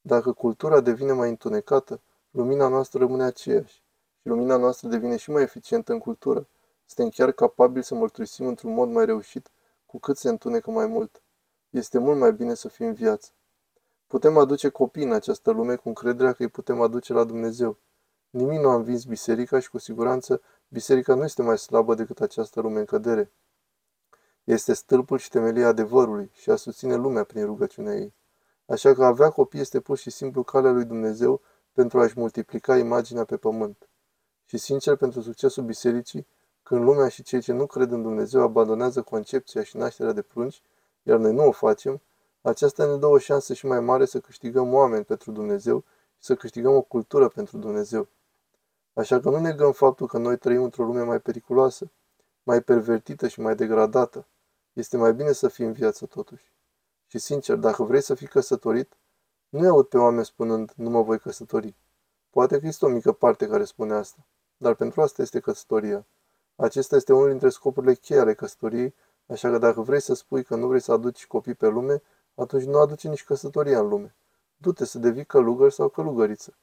Dacă 0.00 0.32
cultura 0.32 0.80
devine 0.80 1.12
mai 1.12 1.28
întunecată, 1.28 2.00
lumina 2.30 2.68
noastră 2.68 2.98
rămâne 2.98 3.22
aceeași 3.22 3.82
și 4.20 4.28
lumina 4.28 4.56
noastră 4.56 4.88
devine 4.88 5.16
și 5.16 5.30
mai 5.30 5.42
eficientă 5.42 5.92
în 5.92 5.98
cultură. 5.98 6.46
Suntem 6.86 7.08
chiar 7.08 7.32
capabili 7.32 7.84
să 7.84 7.94
mărturisim 7.94 8.46
într-un 8.46 8.74
mod 8.74 8.88
mai 8.88 9.04
reușit 9.04 9.50
cu 9.86 9.98
cât 9.98 10.16
se 10.16 10.28
întunecă 10.28 10.70
mai 10.70 10.86
mult. 10.86 11.22
Este 11.70 11.98
mult 11.98 12.18
mai 12.18 12.32
bine 12.32 12.54
să 12.54 12.68
fim 12.68 12.86
în 12.86 12.92
viață. 12.92 13.30
Putem 14.06 14.36
aduce 14.36 14.68
copii 14.68 15.04
în 15.04 15.12
această 15.12 15.50
lume 15.50 15.76
cu 15.76 15.88
încrederea 15.88 16.32
că 16.32 16.42
îi 16.42 16.48
putem 16.48 16.80
aduce 16.80 17.12
la 17.12 17.24
Dumnezeu. 17.24 17.76
Nimic 18.30 18.60
nu 18.60 18.68
a 18.68 18.74
învins 18.74 19.04
biserica 19.04 19.58
și 19.58 19.70
cu 19.70 19.78
siguranță 19.78 20.40
biserica 20.68 21.14
nu 21.14 21.24
este 21.24 21.42
mai 21.42 21.58
slabă 21.58 21.94
decât 21.94 22.20
această 22.20 22.60
lume 22.60 22.78
în 22.78 22.84
cădere. 22.84 23.32
Este 24.44 24.72
stâlpul 24.72 25.18
și 25.18 25.28
temelia 25.28 25.68
adevărului 25.68 26.30
și 26.32 26.50
a 26.50 26.56
susține 26.56 26.94
lumea 26.94 27.24
prin 27.24 27.44
rugăciunea 27.44 27.94
ei. 27.94 28.14
Așa 28.66 28.94
că 28.94 29.04
avea 29.04 29.30
copii 29.30 29.60
este 29.60 29.80
pur 29.80 29.96
și 29.96 30.10
simplu 30.10 30.42
calea 30.42 30.70
lui 30.70 30.84
Dumnezeu 30.84 31.40
pentru 31.72 32.00
a-și 32.00 32.18
multiplica 32.18 32.76
imaginea 32.76 33.24
pe 33.24 33.36
pământ. 33.36 33.88
Și 34.44 34.56
sincer, 34.56 34.96
pentru 34.96 35.20
succesul 35.20 35.64
bisericii, 35.64 36.26
când 36.62 36.82
lumea 36.82 37.08
și 37.08 37.22
cei 37.22 37.40
ce 37.40 37.52
nu 37.52 37.66
cred 37.66 37.90
în 37.90 38.02
Dumnezeu 38.02 38.42
abandonează 38.42 39.02
concepția 39.02 39.62
și 39.62 39.76
nașterea 39.76 40.12
de 40.12 40.22
prunci, 40.22 40.62
iar 41.02 41.18
noi 41.18 41.32
nu 41.32 41.46
o 41.46 41.52
facem, 41.52 42.00
aceasta 42.40 42.86
ne 42.86 42.96
dă 42.96 43.06
o 43.06 43.18
șansă 43.18 43.54
și 43.54 43.66
mai 43.66 43.80
mare 43.80 44.04
să 44.04 44.20
câștigăm 44.20 44.74
oameni 44.74 45.04
pentru 45.04 45.32
Dumnezeu 45.32 45.84
și 46.18 46.24
să 46.24 46.34
câștigăm 46.34 46.74
o 46.74 46.82
cultură 46.82 47.28
pentru 47.28 47.58
Dumnezeu. 47.58 48.08
Așa 48.98 49.20
că 49.20 49.30
nu 49.30 49.38
negăm 49.38 49.72
faptul 49.72 50.06
că 50.06 50.18
noi 50.18 50.38
trăim 50.38 50.62
într-o 50.62 50.84
lume 50.84 51.02
mai 51.02 51.20
periculoasă, 51.20 51.90
mai 52.42 52.62
pervertită 52.62 53.28
și 53.28 53.40
mai 53.40 53.54
degradată. 53.54 54.26
Este 54.72 54.96
mai 54.96 55.14
bine 55.14 55.32
să 55.32 55.48
fii 55.48 55.64
în 55.64 55.72
viață 55.72 56.06
totuși. 56.06 56.52
Și 57.06 57.18
sincer, 57.18 57.56
dacă 57.56 57.82
vrei 57.82 58.00
să 58.00 58.14
fii 58.14 58.26
căsătorit, 58.26 58.96
nu 59.48 59.68
aud 59.68 59.86
pe 59.86 59.98
oameni 59.98 60.24
spunând, 60.24 60.72
nu 60.76 60.90
mă 60.90 61.02
voi 61.02 61.18
căsători. 61.18 61.74
Poate 62.30 62.58
că 62.58 62.66
este 62.66 62.84
o 62.84 62.88
mică 62.88 63.12
parte 63.12 63.46
care 63.46 63.64
spune 63.64 63.94
asta, 63.94 64.26
dar 64.56 64.74
pentru 64.74 65.02
asta 65.02 65.22
este 65.22 65.40
căsătoria. 65.40 66.06
Acesta 66.56 66.96
este 66.96 67.12
unul 67.12 67.28
dintre 67.28 67.48
scopurile 67.48 67.94
cheie 67.94 68.20
ale 68.20 68.34
căsătoriei, 68.34 68.94
așa 69.26 69.50
că 69.50 69.58
dacă 69.58 69.80
vrei 69.80 70.00
să 70.00 70.14
spui 70.14 70.44
că 70.44 70.56
nu 70.56 70.66
vrei 70.66 70.80
să 70.80 70.92
aduci 70.92 71.26
copii 71.26 71.54
pe 71.54 71.66
lume, 71.66 72.02
atunci 72.34 72.64
nu 72.64 72.78
aduce 72.78 73.08
nici 73.08 73.24
căsătoria 73.24 73.78
în 73.78 73.88
lume. 73.88 74.14
Du-te 74.56 74.84
să 74.84 74.98
devii 74.98 75.26
călugăr 75.26 75.70
sau 75.70 75.88
călugăriță. 75.88 76.56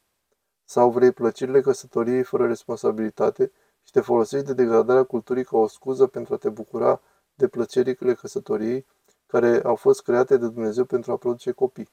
Sau 0.66 0.92
vrei 0.92 1.12
plăcerile 1.12 1.62
căsătoriei 1.62 2.24
fără 2.24 2.48
responsabilitate 2.48 3.52
și 3.84 3.92
te 3.92 4.00
folosești 4.00 4.46
de 4.46 4.54
degradarea 4.54 5.04
culturii 5.04 5.44
ca 5.44 5.58
o 5.58 5.68
scuză 5.68 6.08
pentru 6.08 6.34
a 6.34 6.38
te 6.38 6.50
bucura 6.50 7.02
de 7.34 7.48
plăcerile 7.48 8.14
căsătoriei 8.14 8.86
care 9.26 9.62
au 9.64 9.76
fost 9.76 10.02
create 10.04 10.38
de 10.38 10.48
Dumnezeu 10.48 10.86
pentru 10.86 11.12
a 11.12 11.18
produce 11.18 11.52
copii. 11.52 11.90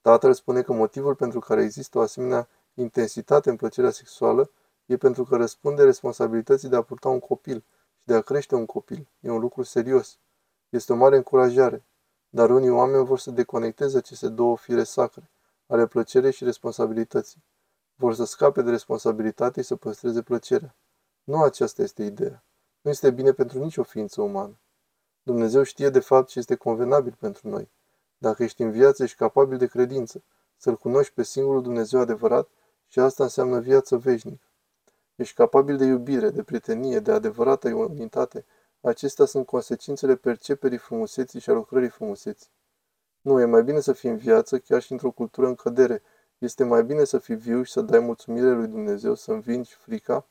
Tatăl 0.00 0.32
spune 0.32 0.62
că 0.62 0.72
motivul 0.72 1.14
pentru 1.14 1.40
care 1.40 1.62
există 1.62 1.98
o 1.98 2.00
asemenea 2.00 2.48
intensitate 2.74 3.50
în 3.50 3.56
plăcerea 3.56 3.90
sexuală 3.90 4.50
e 4.86 4.96
pentru 4.96 5.24
că 5.24 5.36
răspunde 5.36 5.82
responsabilității 5.82 6.68
de 6.68 6.76
a 6.76 6.82
purta 6.82 7.08
un 7.08 7.18
copil 7.18 7.64
și 7.96 8.02
de 8.04 8.14
a 8.14 8.20
crește 8.20 8.54
un 8.54 8.66
copil. 8.66 9.08
E 9.20 9.30
un 9.30 9.40
lucru 9.40 9.62
serios. 9.62 10.18
Este 10.68 10.92
o 10.92 10.96
mare 10.96 11.16
încurajare, 11.16 11.84
dar 12.28 12.50
unii 12.50 12.70
oameni 12.70 13.04
vor 13.04 13.18
să 13.18 13.30
deconecteze 13.30 13.96
aceste 13.96 14.28
două 14.28 14.56
fire 14.56 14.82
sacre, 14.82 15.30
ale 15.66 15.86
plăcerei 15.86 16.32
și 16.32 16.44
responsabilității. 16.44 17.42
Vor 17.94 18.14
să 18.14 18.24
scape 18.24 18.62
de 18.62 18.70
responsabilitate 18.70 19.60
și 19.60 19.66
să 19.66 19.76
păstreze 19.76 20.22
plăcerea. 20.22 20.74
Nu 21.24 21.42
aceasta 21.42 21.82
este 21.82 22.02
ideea. 22.02 22.44
Nu 22.80 22.90
este 22.90 23.10
bine 23.10 23.32
pentru 23.32 23.58
nicio 23.58 23.82
ființă 23.82 24.22
umană. 24.22 24.58
Dumnezeu 25.22 25.62
știe 25.62 25.88
de 25.88 26.00
fapt 26.00 26.28
ce 26.28 26.38
este 26.38 26.54
convenabil 26.54 27.16
pentru 27.18 27.48
noi. 27.48 27.70
Dacă 28.18 28.42
ești 28.42 28.62
în 28.62 28.70
viață, 28.70 29.06
și 29.06 29.16
capabil 29.16 29.58
de 29.58 29.66
credință, 29.66 30.22
să-L 30.56 30.76
cunoști 30.76 31.12
pe 31.12 31.22
singurul 31.22 31.62
Dumnezeu 31.62 32.00
adevărat 32.00 32.48
și 32.86 33.00
asta 33.00 33.22
înseamnă 33.22 33.60
viață 33.60 33.96
veșnică. 33.96 34.44
Ești 35.14 35.34
capabil 35.34 35.76
de 35.76 35.84
iubire, 35.84 36.30
de 36.30 36.42
prietenie, 36.42 36.98
de 36.98 37.12
adevărată 37.12 37.68
unitate. 37.68 38.44
Acestea 38.80 39.24
sunt 39.24 39.46
consecințele 39.46 40.16
perceperii 40.16 40.78
frumuseții 40.78 41.40
și 41.40 41.50
a 41.50 41.52
lucrării 41.52 41.88
frumuseții. 41.88 42.50
Nu, 43.26 43.40
e 43.40 43.44
mai 43.44 43.62
bine 43.62 43.80
să 43.80 43.92
fii 43.92 44.10
în 44.10 44.16
viață, 44.16 44.58
chiar 44.58 44.82
și 44.82 44.92
într-o 44.92 45.10
cultură 45.10 45.46
în 45.46 45.54
cădere. 45.54 46.02
Este 46.38 46.64
mai 46.64 46.84
bine 46.84 47.04
să 47.04 47.18
fii 47.18 47.34
viu 47.34 47.62
și 47.62 47.72
să 47.72 47.80
dai 47.80 47.98
mulțumire 47.98 48.50
lui 48.50 48.66
Dumnezeu, 48.66 49.14
să 49.14 49.32
învingi 49.32 49.74
frica, 49.74 50.26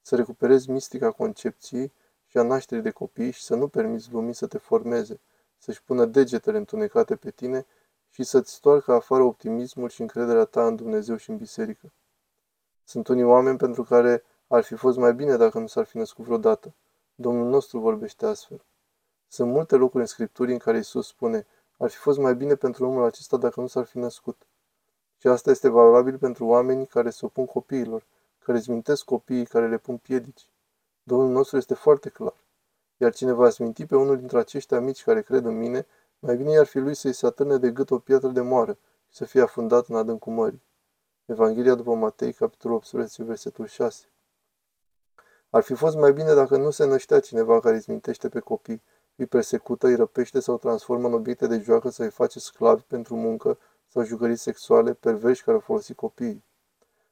să 0.00 0.16
recuperezi 0.16 0.70
mistica 0.70 1.10
concepției 1.10 1.92
și 2.26 2.38
a 2.38 2.42
nașterii 2.42 2.82
de 2.82 2.90
copii 2.90 3.30
și 3.30 3.42
să 3.42 3.54
nu 3.54 3.68
permiți 3.68 4.12
lumii 4.12 4.34
să 4.34 4.46
te 4.46 4.58
formeze, 4.58 5.20
să-și 5.58 5.82
pună 5.82 6.04
degetele 6.04 6.56
întunecate 6.56 7.16
pe 7.16 7.30
tine 7.30 7.66
și 8.08 8.22
să-ți 8.22 8.52
stoarcă 8.52 8.92
afară 8.92 9.22
optimismul 9.22 9.88
și 9.88 10.00
încrederea 10.00 10.44
ta 10.44 10.66
în 10.66 10.76
Dumnezeu 10.76 11.16
și 11.16 11.30
în 11.30 11.36
biserică. 11.36 11.92
Sunt 12.84 13.08
unii 13.08 13.24
oameni 13.24 13.58
pentru 13.58 13.82
care 13.82 14.22
ar 14.46 14.62
fi 14.62 14.74
fost 14.74 14.98
mai 14.98 15.14
bine 15.14 15.36
dacă 15.36 15.58
nu 15.58 15.66
s-ar 15.66 15.84
fi 15.84 15.96
născut 15.96 16.24
vreodată. 16.24 16.74
Domnul 17.14 17.48
nostru 17.48 17.78
vorbește 17.78 18.26
astfel. 18.26 18.64
Sunt 19.28 19.50
multe 19.50 19.76
locuri 19.76 20.00
în 20.02 20.06
Scripturi 20.06 20.52
în 20.52 20.58
care 20.58 20.78
Isus 20.78 21.06
spune, 21.06 21.46
ar 21.80 21.90
fi 21.90 21.96
fost 21.96 22.18
mai 22.18 22.34
bine 22.34 22.54
pentru 22.54 22.86
omul 22.86 23.04
acesta 23.04 23.36
dacă 23.36 23.60
nu 23.60 23.66
s-ar 23.66 23.84
fi 23.84 23.98
născut. 23.98 24.46
Și 25.18 25.26
asta 25.26 25.50
este 25.50 25.68
valabil 25.68 26.18
pentru 26.18 26.46
oamenii 26.46 26.86
care 26.86 27.10
se 27.10 27.24
opun 27.24 27.46
copiilor, 27.46 28.04
care 28.38 28.58
îți 28.58 28.70
mintesc 28.70 29.04
copiii, 29.04 29.46
care 29.46 29.68
le 29.68 29.78
pun 29.78 29.96
piedici. 29.96 30.50
Domnul 31.02 31.28
nostru 31.28 31.56
este 31.56 31.74
foarte 31.74 32.08
clar. 32.08 32.34
Iar 32.96 33.14
cine 33.14 33.32
va 33.32 33.50
sminti 33.50 33.86
pe 33.86 33.96
unul 33.96 34.18
dintre 34.18 34.38
aceștia 34.38 34.80
mici 34.80 35.02
care 35.02 35.22
cred 35.22 35.44
în 35.44 35.58
mine, 35.58 35.86
mai 36.18 36.36
bine 36.36 36.58
ar 36.58 36.66
fi 36.66 36.78
lui 36.78 36.94
să-i 36.94 37.12
se 37.12 37.26
atârne 37.26 37.56
de 37.56 37.70
gât 37.70 37.90
o 37.90 37.98
piatră 37.98 38.28
de 38.28 38.40
moară 38.40 38.78
și 39.08 39.16
să 39.16 39.24
fie 39.24 39.42
afundat 39.42 39.86
în 39.86 39.96
adâncul 39.96 40.32
mării. 40.32 40.62
Evanghelia 41.24 41.74
după 41.74 41.94
Matei, 41.94 42.32
capitolul 42.32 42.76
18, 42.76 43.22
versetul 43.22 43.66
6. 43.66 44.04
Ar 45.50 45.62
fi 45.62 45.74
fost 45.74 45.96
mai 45.96 46.12
bine 46.12 46.34
dacă 46.34 46.56
nu 46.56 46.70
se 46.70 46.84
năștea 46.84 47.20
cineva 47.20 47.60
care 47.60 47.76
îți 47.76 47.90
mintește 47.90 48.28
pe 48.28 48.40
copii, 48.40 48.82
îi 49.20 49.26
persecută, 49.26 49.86
îi 49.86 49.94
răpește 49.94 50.40
sau 50.40 50.58
transformă 50.58 51.06
în 51.06 51.12
obiecte 51.12 51.46
de 51.46 51.58
joacă 51.58 51.90
să 51.90 52.02
îi 52.02 52.10
face 52.10 52.38
sclavi 52.38 52.82
pentru 52.82 53.16
muncă 53.16 53.58
sau 53.88 54.04
jucării 54.04 54.36
sexuale 54.36 54.92
perverși 54.92 55.44
care 55.44 55.56
au 55.56 55.62
folosit 55.62 55.96
copiii. 55.96 56.44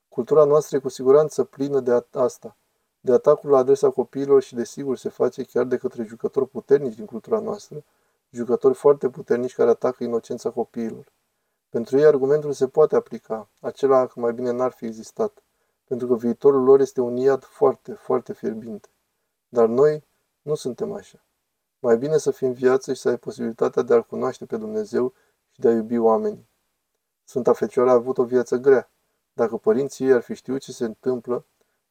Cultura 0.08 0.44
noastră 0.44 0.76
e 0.76 0.80
cu 0.80 0.88
siguranță 0.88 1.44
plină 1.44 1.80
de 1.80 2.04
asta, 2.12 2.56
de 3.00 3.12
atacul 3.12 3.50
la 3.50 3.58
adresa 3.58 3.90
copiilor 3.90 4.42
și 4.42 4.54
desigur 4.54 4.96
se 4.96 5.08
face 5.08 5.42
chiar 5.42 5.64
de 5.64 5.76
către 5.76 6.04
jucători 6.04 6.48
puternici 6.48 6.94
din 6.94 7.04
cultura 7.04 7.38
noastră, 7.38 7.84
jucători 8.30 8.74
foarte 8.74 9.08
puternici 9.08 9.54
care 9.54 9.70
atacă 9.70 10.04
inocența 10.04 10.50
copiilor. 10.50 11.12
Pentru 11.68 11.98
ei 11.98 12.04
argumentul 12.04 12.52
se 12.52 12.68
poate 12.68 12.96
aplica, 12.96 13.48
acela 13.60 14.06
că 14.06 14.20
mai 14.20 14.32
bine 14.32 14.50
n-ar 14.50 14.70
fi 14.70 14.86
existat, 14.86 15.42
pentru 15.84 16.06
că 16.06 16.16
viitorul 16.16 16.62
lor 16.62 16.80
este 16.80 17.00
un 17.00 17.16
iad 17.16 17.44
foarte, 17.44 17.92
foarte 17.92 18.32
fierbinte. 18.32 18.88
Dar 19.48 19.66
noi 19.66 20.04
nu 20.42 20.54
suntem 20.54 20.92
așa. 20.92 21.22
Mai 21.80 21.96
bine 21.96 22.16
să 22.16 22.30
fii 22.30 22.46
în 22.46 22.52
viață 22.52 22.92
și 22.92 23.00
să 23.00 23.08
ai 23.08 23.16
posibilitatea 23.16 23.82
de 23.82 23.94
a-L 23.94 24.02
cunoaște 24.02 24.46
pe 24.46 24.56
Dumnezeu 24.56 25.12
și 25.50 25.60
de 25.60 25.68
a 25.68 25.72
iubi 25.72 25.98
oamenii. 25.98 26.48
Sfânta 27.24 27.52
Fecioară 27.52 27.90
a 27.90 27.92
avut 27.92 28.18
o 28.18 28.24
viață 28.24 28.56
grea. 28.56 28.90
Dacă 29.32 29.56
părinții 29.56 30.06
ei 30.06 30.12
ar 30.12 30.20
fi 30.20 30.34
știut 30.34 30.60
ce 30.60 30.72
se 30.72 30.84
întâmplă, 30.84 31.44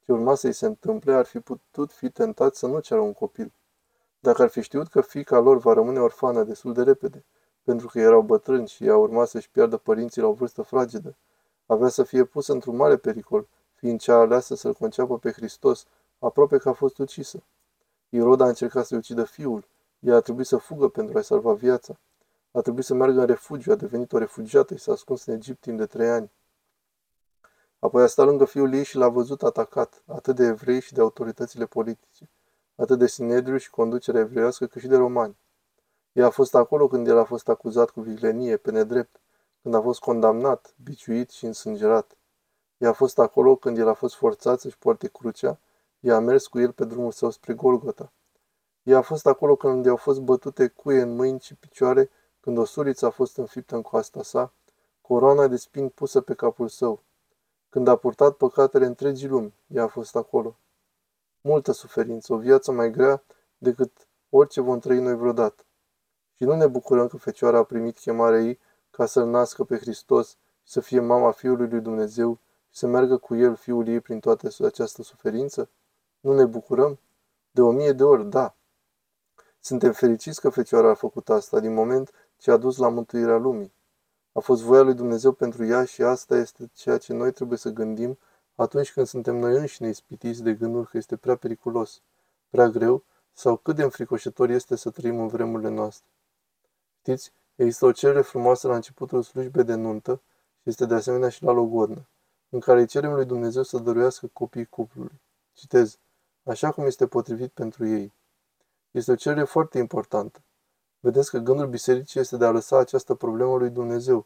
ce 0.03 0.11
urma 0.11 0.35
să-i 0.35 0.53
se 0.53 0.65
întâmple, 0.65 1.13
ar 1.13 1.25
fi 1.25 1.39
putut 1.39 1.91
fi 1.91 2.09
tentat 2.09 2.55
să 2.55 2.67
nu 2.67 2.79
ceară 2.79 3.01
un 3.01 3.13
copil. 3.13 3.51
Dacă 4.19 4.41
ar 4.41 4.49
fi 4.49 4.61
știut 4.61 4.87
că 4.87 5.01
fica 5.01 5.39
lor 5.39 5.57
va 5.57 5.73
rămâne 5.73 5.99
orfană 5.99 6.43
destul 6.43 6.73
de 6.73 6.83
repede, 6.83 7.25
pentru 7.63 7.87
că 7.87 7.99
erau 7.99 8.21
bătrâni 8.21 8.67
și 8.67 8.85
ea 8.85 8.97
urma 8.97 9.25
să-și 9.25 9.49
piardă 9.49 9.77
părinții 9.77 10.21
la 10.21 10.27
o 10.27 10.33
vârstă 10.33 10.61
fragedă, 10.61 11.15
avea 11.65 11.87
să 11.87 12.03
fie 12.03 12.23
pusă 12.23 12.51
într-un 12.51 12.75
mare 12.75 12.97
pericol, 12.97 13.47
fiind 13.73 13.99
cea 13.99 14.15
aleasă 14.15 14.55
să-L 14.55 14.73
conceapă 14.73 15.17
pe 15.17 15.31
Hristos, 15.31 15.85
aproape 16.19 16.57
că 16.57 16.69
a 16.69 16.73
fost 16.73 16.97
ucisă. 16.97 17.43
Irod 18.09 18.41
a 18.41 18.47
încercat 18.47 18.85
să-i 18.85 18.97
ucidă 18.97 19.23
fiul, 19.23 19.67
ea 19.99 20.15
a 20.15 20.19
trebuit 20.19 20.45
să 20.45 20.57
fugă 20.57 20.87
pentru 20.87 21.17
a-i 21.17 21.23
salva 21.23 21.53
viața. 21.53 21.99
A 22.51 22.61
trebuit 22.61 22.85
să 22.85 22.93
meargă 22.93 23.19
în 23.19 23.25
refugiu, 23.25 23.71
a 23.71 23.75
devenit 23.75 24.13
o 24.13 24.17
refugiată 24.17 24.75
și 24.75 24.81
s-a 24.83 24.91
ascuns 24.91 25.25
în 25.25 25.33
Egipt 25.33 25.61
timp 25.61 25.77
de 25.77 25.85
trei 25.85 26.09
ani. 26.09 26.31
Apoi 27.79 28.03
a 28.03 28.07
stat 28.07 28.25
lângă 28.25 28.45
fiul 28.45 28.73
ei 28.73 28.83
și 28.83 28.97
l-a 28.97 29.09
văzut 29.09 29.43
atacat, 29.43 30.03
atât 30.05 30.35
de 30.35 30.45
evrei 30.45 30.81
și 30.81 30.93
de 30.93 31.01
autoritățile 31.01 31.65
politice, 31.65 32.29
atât 32.75 32.99
de 32.99 33.07
Sinedriu 33.07 33.57
și 33.57 33.69
conducerea 33.69 34.21
evreiască, 34.21 34.65
cât 34.65 34.81
și 34.81 34.87
de 34.87 34.95
romani. 34.95 35.37
Ea 36.11 36.25
a 36.25 36.29
fost 36.29 36.55
acolo 36.55 36.87
când 36.87 37.07
el 37.07 37.17
a 37.17 37.23
fost 37.23 37.49
acuzat 37.49 37.89
cu 37.89 38.01
vilenie, 38.01 38.57
pe 38.57 38.71
nedrept, 38.71 39.19
când 39.61 39.73
a 39.73 39.81
fost 39.81 39.99
condamnat, 39.99 40.73
biciuit 40.83 41.29
și 41.29 41.45
însângerat. 41.45 42.17
Ea 42.77 42.89
a 42.89 42.93
fost 42.93 43.19
acolo 43.19 43.55
când 43.55 43.77
el 43.77 43.87
a 43.87 43.93
fost 43.93 44.15
forțat 44.15 44.59
să-și 44.59 44.77
poarte 44.77 45.07
crucea, 45.07 45.59
ea 45.99 46.15
a 46.15 46.19
mers 46.19 46.47
cu 46.47 46.59
el 46.59 46.71
pe 46.71 46.85
drumul 46.85 47.11
său 47.11 47.29
spre 47.29 47.53
Golgota. 47.53 48.11
Ea 48.87 48.97
a 48.97 49.01
fost 49.01 49.25
acolo 49.25 49.55
când 49.55 49.85
i-au 49.85 49.95
fost 49.95 50.19
bătute 50.19 50.67
cuie 50.67 51.01
în 51.01 51.15
mâini 51.15 51.39
și 51.39 51.55
picioare, 51.55 52.09
când 52.39 52.57
o 52.57 52.65
suriță 52.65 53.05
a 53.05 53.09
fost 53.09 53.37
înfiptă 53.37 53.75
în 53.75 53.81
coasta 53.81 54.23
sa, 54.23 54.53
coroana 55.01 55.47
de 55.47 55.55
spin 55.55 55.89
pusă 55.89 56.21
pe 56.21 56.33
capul 56.33 56.67
său. 56.67 57.01
Când 57.69 57.87
a 57.87 57.95
purtat 57.95 58.35
păcatele 58.35 58.85
întregii 58.85 59.27
lumi, 59.27 59.53
ea 59.67 59.83
a 59.83 59.87
fost 59.87 60.15
acolo. 60.15 60.57
Multă 61.41 61.71
suferință, 61.71 62.33
o 62.33 62.37
viață 62.37 62.71
mai 62.71 62.91
grea 62.91 63.23
decât 63.57 64.07
orice 64.29 64.61
vom 64.61 64.79
trăi 64.79 64.99
noi 64.99 65.15
vreodată. 65.15 65.63
Și 66.35 66.43
nu 66.43 66.55
ne 66.55 66.67
bucurăm 66.67 67.07
că 67.07 67.17
Fecioara 67.17 67.57
a 67.57 67.63
primit 67.63 67.97
chemarea 67.97 68.39
ei 68.39 68.59
ca 68.91 69.05
să-L 69.05 69.25
nască 69.25 69.63
pe 69.63 69.77
Hristos 69.77 70.29
și 70.63 70.71
să 70.71 70.79
fie 70.79 70.99
mama 70.99 71.31
Fiului 71.31 71.69
lui 71.69 71.81
Dumnezeu 71.81 72.39
și 72.69 72.79
să 72.79 72.87
meargă 72.87 73.17
cu 73.17 73.35
El 73.35 73.55
Fiul 73.55 73.87
ei 73.87 73.99
prin 73.99 74.19
toată 74.19 74.49
această 74.65 75.03
suferință? 75.03 75.69
Nu 76.19 76.33
ne 76.33 76.45
bucurăm? 76.45 76.99
De 77.51 77.61
o 77.61 77.71
mie 77.71 77.91
de 77.91 78.03
ori, 78.03 78.29
da. 78.29 78.56
Suntem 79.67 79.91
fericiți 79.91 80.41
că 80.41 80.49
Fecioara 80.49 80.89
a 80.89 80.93
făcut 80.93 81.29
asta 81.29 81.59
din 81.59 81.73
moment 81.73 82.11
ce 82.37 82.51
a 82.51 82.57
dus 82.57 82.77
la 82.77 82.89
mântuirea 82.89 83.37
lumii. 83.37 83.71
A 84.31 84.39
fost 84.39 84.61
voia 84.61 84.81
lui 84.81 84.93
Dumnezeu 84.93 85.31
pentru 85.31 85.65
ea 85.65 85.85
și 85.85 86.01
asta 86.01 86.35
este 86.35 86.69
ceea 86.73 86.97
ce 86.97 87.13
noi 87.13 87.31
trebuie 87.31 87.57
să 87.57 87.69
gândim 87.69 88.17
atunci 88.55 88.93
când 88.93 89.07
suntem 89.07 89.35
noi 89.35 89.55
înșine 89.55 89.89
ispitiți 89.89 90.43
de 90.43 90.53
gândul 90.53 90.85
că 90.85 90.97
este 90.97 91.15
prea 91.15 91.35
periculos, 91.35 92.01
prea 92.49 92.67
greu 92.67 93.03
sau 93.33 93.55
cât 93.57 93.75
de 93.75 93.83
înfricoșător 93.83 94.49
este 94.49 94.75
să 94.75 94.89
trăim 94.89 95.19
în 95.19 95.27
vremurile 95.27 95.69
noastre. 95.69 96.07
Știți, 96.99 97.31
există 97.55 97.85
o 97.85 97.91
cerere 97.91 98.21
frumoasă 98.21 98.67
la 98.67 98.75
începutul 98.75 99.23
slujbei 99.23 99.63
de 99.63 99.75
nuntă 99.75 100.21
și 100.61 100.69
este 100.69 100.85
de 100.85 100.93
asemenea 100.93 101.29
și 101.29 101.43
la 101.43 101.51
logodnă, 101.51 102.07
în 102.49 102.59
care 102.59 102.79
îi 102.79 102.87
cerem 102.87 103.13
lui 103.13 103.25
Dumnezeu 103.25 103.63
să 103.63 103.77
dăruiască 103.77 104.29
copiii 104.33 104.65
cuplului. 104.65 105.21
Citez, 105.53 105.97
așa 106.43 106.71
cum 106.71 106.85
este 106.85 107.07
potrivit 107.07 107.51
pentru 107.51 107.87
ei. 107.87 108.13
Este 108.91 109.11
o 109.11 109.15
cerere 109.15 109.43
foarte 109.43 109.77
importantă. 109.77 110.41
Vedeți 110.99 111.29
că 111.29 111.37
gândul 111.37 111.67
bisericii 111.67 112.19
este 112.19 112.37
de 112.37 112.45
a 112.45 112.51
lăsa 112.51 112.77
această 112.77 113.13
problemă 113.13 113.57
lui 113.57 113.69
Dumnezeu. 113.69 114.25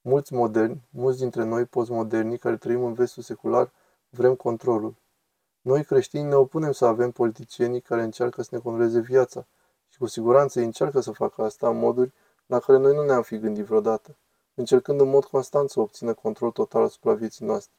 Mulți 0.00 0.32
moderni, 0.32 0.82
mulți 0.90 1.18
dintre 1.18 1.44
noi 1.44 1.64
postmoderni 1.64 2.38
care 2.38 2.56
trăim 2.56 2.84
în 2.84 2.92
vestul 2.92 3.22
secular, 3.22 3.72
vrem 4.08 4.34
controlul. 4.34 4.94
Noi 5.60 5.84
creștini 5.84 6.28
ne 6.28 6.34
opunem 6.34 6.72
să 6.72 6.84
avem 6.84 7.10
politicienii 7.10 7.80
care 7.80 8.02
încearcă 8.02 8.42
să 8.42 8.48
ne 8.52 8.58
controleze 8.58 9.00
viața 9.00 9.46
și 9.88 9.98
cu 9.98 10.06
siguranță 10.06 10.58
ei 10.58 10.64
încearcă 10.64 11.00
să 11.00 11.12
facă 11.12 11.42
asta 11.42 11.68
în 11.68 11.78
moduri 11.78 12.12
la 12.46 12.58
care 12.58 12.78
noi 12.78 12.94
nu 12.94 13.04
ne-am 13.04 13.22
fi 13.22 13.38
gândit 13.38 13.64
vreodată, 13.64 14.16
încercând 14.54 15.00
în 15.00 15.08
mod 15.08 15.24
constant 15.24 15.70
să 15.70 15.80
obțină 15.80 16.14
control 16.14 16.50
total 16.50 16.82
asupra 16.82 17.14
vieții 17.14 17.46
noastre. 17.46 17.74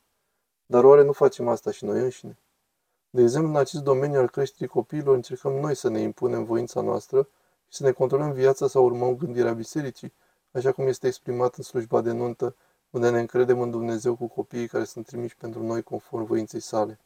Dar 0.66 0.84
oare 0.84 1.04
nu 1.04 1.12
facem 1.12 1.48
asta 1.48 1.72
și 1.72 1.86
noi 1.86 2.00
înșine? 2.00 2.38
De 3.14 3.22
exemplu, 3.22 3.50
în 3.50 3.56
acest 3.56 3.84
domeniu 3.84 4.20
al 4.20 4.30
creșterii 4.30 4.68
copiilor 4.68 5.16
încercăm 5.16 5.54
noi 5.54 5.76
să 5.76 5.90
ne 5.90 6.00
impunem 6.00 6.44
voința 6.44 6.82
noastră 6.82 7.28
și 7.68 7.78
să 7.78 7.84
ne 7.84 7.92
controlăm 7.92 8.32
viața 8.32 8.68
sau 8.68 8.86
urmăm 8.86 9.16
gândirea 9.16 9.54
bisericii, 9.54 10.14
așa 10.52 10.72
cum 10.72 10.88
este 10.88 11.08
exprimat 11.08 11.56
în 11.56 11.64
slujba 11.64 12.02
de 12.02 12.12
nuntă, 12.12 12.56
unde 12.90 13.10
ne 13.10 13.20
încredem 13.20 13.62
în 13.62 13.72
Dumnezeu 13.72 14.16
cu 14.16 14.28
copiii 14.28 14.68
care 14.68 14.84
sunt 14.84 15.06
trimiși 15.06 15.36
pentru 15.36 15.64
noi 15.64 15.84
conform 15.84 16.26
voinței 16.26 16.60
sale. 16.60 17.00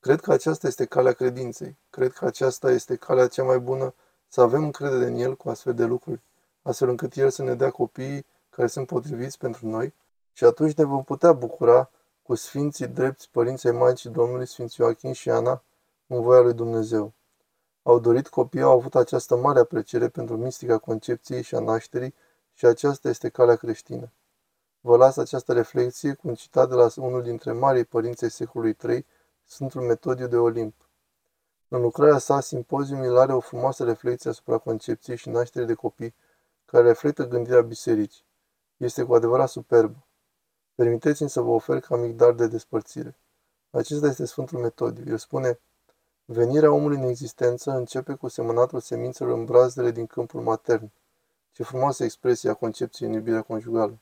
Cred 0.00 0.20
că 0.20 0.32
aceasta 0.32 0.66
este 0.66 0.84
calea 0.84 1.12
credinței. 1.12 1.76
Cred 1.90 2.12
că 2.12 2.24
aceasta 2.24 2.70
este 2.70 2.96
calea 2.96 3.26
cea 3.26 3.42
mai 3.42 3.58
bună 3.58 3.94
să 4.26 4.40
avem 4.40 4.64
încredere 4.64 5.06
în 5.06 5.14
El 5.14 5.36
cu 5.36 5.48
astfel 5.48 5.74
de 5.74 5.84
lucruri, 5.84 6.20
astfel 6.62 6.88
încât 6.88 7.14
El 7.14 7.30
să 7.30 7.42
ne 7.42 7.54
dea 7.54 7.70
copiii 7.70 8.26
care 8.50 8.68
sunt 8.68 8.86
potriviți 8.86 9.38
pentru 9.38 9.66
noi 9.66 9.94
și 10.32 10.44
atunci 10.44 10.74
ne 10.74 10.84
vom 10.84 11.04
putea 11.04 11.32
bucura 11.32 11.90
cu 12.28 12.34
Sfinții 12.34 12.86
drepți 12.86 13.30
Părinții 13.30 13.70
Maicii 13.70 14.10
Domnului 14.10 14.46
Sfinții 14.46 14.76
Joachim 14.82 15.12
și 15.12 15.30
Ana 15.30 15.62
în 16.06 16.22
voia 16.22 16.40
lui 16.40 16.54
Dumnezeu. 16.54 17.12
Au 17.82 17.98
dorit 17.98 18.28
copii 18.28 18.60
au 18.60 18.72
avut 18.72 18.94
această 18.94 19.36
mare 19.36 19.58
apreciere 19.58 20.08
pentru 20.08 20.36
mistica 20.36 20.78
concepției 20.78 21.42
și 21.42 21.54
a 21.54 21.60
nașterii 21.60 22.14
și 22.54 22.66
aceasta 22.66 23.08
este 23.08 23.28
calea 23.28 23.56
creștină. 23.56 24.12
Vă 24.80 24.96
las 24.96 25.16
această 25.16 25.52
reflexie 25.52 26.14
cu 26.14 26.28
un 26.28 26.34
citat 26.34 26.68
de 26.68 26.74
la 26.74 26.88
unul 26.96 27.22
dintre 27.22 27.52
marii 27.52 27.84
părinți 27.84 28.24
ai 28.24 28.30
secolului 28.30 28.76
III, 28.88 29.06
Sfântul 29.44 29.82
Metodiu 29.82 30.26
de 30.26 30.36
Olimp. 30.36 30.74
În 31.68 31.80
lucrarea 31.80 32.18
sa, 32.18 32.40
Simpoziumul 32.40 33.18
are 33.18 33.32
o 33.32 33.40
frumoasă 33.40 33.84
reflexie 33.84 34.30
asupra 34.30 34.58
concepției 34.58 35.16
și 35.16 35.28
nașterii 35.28 35.68
de 35.68 35.74
copii, 35.74 36.14
care 36.64 36.86
reflectă 36.86 37.26
gândirea 37.26 37.60
bisericii. 37.60 38.24
Este 38.76 39.02
cu 39.02 39.14
adevărat 39.14 39.48
superbă. 39.48 40.07
Permiteți-mi 40.78 41.30
să 41.30 41.40
vă 41.40 41.50
ofer 41.50 41.80
ca 41.80 41.96
mic 41.96 42.16
dar 42.16 42.32
de 42.32 42.46
despărțire. 42.46 43.16
Acesta 43.70 44.06
este 44.06 44.24
Sfântul 44.24 44.58
Metodiu. 44.58 45.04
El 45.10 45.18
spune, 45.18 45.60
venirea 46.24 46.72
omului 46.72 46.96
în 46.96 47.02
existență 47.02 47.70
începe 47.70 48.14
cu 48.14 48.28
semănatul 48.28 48.80
semințelor 48.80 49.38
în 49.38 49.44
brazdele 49.44 49.90
din 49.90 50.06
câmpul 50.06 50.40
matern. 50.40 50.90
Ce 51.52 51.62
frumoasă 51.62 52.04
expresie 52.04 52.50
a 52.50 52.54
concepției 52.54 53.08
în 53.08 53.14
iubirea 53.14 53.42
conjugală. 53.42 53.98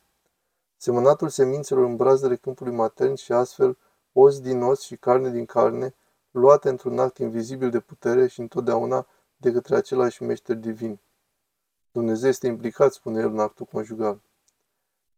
Semănatul 0.77 1.29
semințelor 1.29 1.85
în 1.85 1.97
brazdele 1.97 2.37
câmpului 2.37 2.73
matern 2.73 3.15
și 3.15 3.33
astfel 3.33 3.79
os 4.13 4.41
din 4.41 4.63
os 4.63 4.81
și 4.81 4.97
carne 4.97 5.31
din 5.31 5.45
carne, 5.45 5.95
luate 6.31 6.69
într-un 6.69 6.99
act 6.99 7.19
invizibil 7.19 7.71
de 7.71 7.81
putere 7.81 8.27
și 8.27 8.41
întotdeauna 8.41 9.07
de 9.37 9.53
către 9.53 9.77
același 9.77 10.23
meșter 10.23 10.57
divin. 10.57 10.99
Dumnezeu 11.93 12.29
este 12.29 12.47
implicat, 12.47 12.93
spune 12.93 13.21
el, 13.21 13.29
în 13.29 13.39
actul 13.39 13.67
conjugal. 13.67 14.21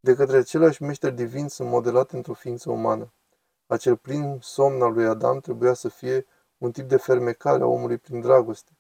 De 0.09 0.15
către 0.15 0.37
același 0.37 0.83
meșter 0.83 1.13
divin 1.13 1.49
sunt 1.49 1.69
modelate 1.69 2.17
într-o 2.17 2.33
ființă 2.33 2.71
umană. 2.71 3.13
Acel 3.67 3.97
plin 3.97 4.39
somn 4.43 4.83
al 4.83 4.93
lui 4.93 5.07
Adam 5.07 5.41
trebuia 5.41 5.73
să 5.73 5.89
fie 5.89 6.27
un 6.59 6.73
tip 6.73 6.89
de 6.89 6.97
fermecare 6.97 7.63
a 7.63 7.67
omului 7.67 7.99
prin 7.99 8.21
dragoste, 8.21 8.71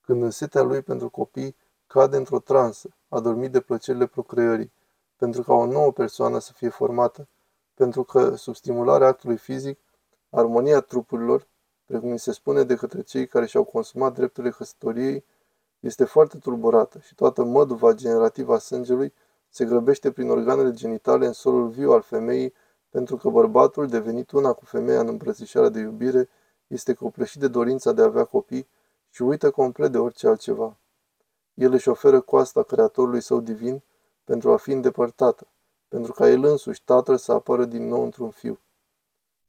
când 0.00 0.22
în 0.22 0.30
setea 0.30 0.62
lui 0.62 0.82
pentru 0.82 1.08
copii 1.08 1.56
cade 1.86 2.16
într-o 2.16 2.38
transă, 2.38 2.88
adormit 3.08 3.52
de 3.52 3.60
plăcerile 3.60 4.06
procreării, 4.06 4.72
pentru 5.16 5.42
ca 5.42 5.52
o 5.52 5.66
nouă 5.66 5.92
persoană 5.92 6.38
să 6.38 6.52
fie 6.52 6.68
formată, 6.68 7.28
pentru 7.74 8.02
că, 8.04 8.34
sub 8.34 8.54
stimularea 8.54 9.06
actului 9.06 9.36
fizic, 9.36 9.78
armonia 10.30 10.80
trupurilor, 10.80 11.46
precum 11.84 12.16
se 12.16 12.32
spune 12.32 12.62
de 12.62 12.74
către 12.74 13.02
cei 13.02 13.26
care 13.26 13.46
și-au 13.46 13.64
consumat 13.64 14.14
drepturile 14.14 14.52
căsătoriei, 14.52 15.24
este 15.80 16.04
foarte 16.04 16.38
tulburată 16.38 16.98
și 16.98 17.14
toată 17.14 17.44
măduva 17.44 17.92
generativă 17.92 18.54
a 18.54 18.58
sângelui 18.58 19.12
se 19.58 19.64
grăbește 19.64 20.10
prin 20.10 20.30
organele 20.30 20.70
genitale 20.70 21.26
în 21.26 21.32
solul 21.32 21.68
viu 21.68 21.92
al 21.92 22.02
femeii, 22.02 22.54
pentru 22.90 23.16
că 23.16 23.28
bărbatul, 23.28 23.86
devenit 23.86 24.30
una 24.30 24.52
cu 24.52 24.64
femeia 24.64 25.00
în 25.00 25.08
îmbrățișarea 25.08 25.68
de 25.68 25.78
iubire, 25.78 26.28
este 26.66 26.92
copleșit 26.94 27.40
de 27.40 27.48
dorința 27.48 27.92
de 27.92 28.02
a 28.02 28.04
avea 28.04 28.24
copii 28.24 28.68
și 29.10 29.22
uită 29.22 29.50
complet 29.50 29.92
de 29.92 29.98
orice 29.98 30.26
altceva. 30.28 30.76
El 31.54 31.72
își 31.72 31.88
oferă 31.88 32.20
coasta 32.20 32.62
Creatorului 32.62 33.20
său 33.20 33.40
divin 33.40 33.82
pentru 34.24 34.52
a 34.52 34.56
fi 34.56 34.70
îndepărtată, 34.72 35.46
pentru 35.88 36.12
ca 36.12 36.28
el 36.28 36.44
însuși, 36.44 36.84
tatăl, 36.84 37.16
să 37.16 37.32
apară 37.32 37.64
din 37.64 37.88
nou 37.88 38.02
într-un 38.02 38.30
fiu. 38.30 38.58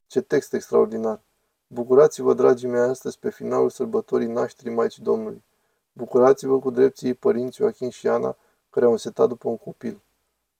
Ce 0.06 0.20
text 0.20 0.52
extraordinar! 0.52 1.20
Bucurați-vă, 1.66 2.34
dragii 2.34 2.68
mei, 2.68 2.80
astăzi 2.80 3.18
pe 3.18 3.30
finalul 3.30 3.70
sărbătorii 3.70 4.26
nașterii 4.26 4.74
Maicii 4.74 5.02
Domnului. 5.02 5.44
Bucurați-vă 5.92 6.58
cu 6.58 6.70
drepții 6.70 7.14
părinți 7.14 7.56
Joachim 7.56 7.88
și 7.88 8.08
Ana, 8.08 8.36
care 8.70 8.86
au 8.86 8.92
însetat 8.92 9.28
după 9.28 9.48
un 9.48 9.56
copil. 9.56 10.00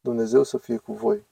Dumnezeu 0.00 0.42
să 0.42 0.58
fie 0.58 0.76
cu 0.76 0.92
voi! 0.92 1.29